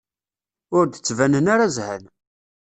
[0.77, 2.03] Ur d-ttbanen ara zhan.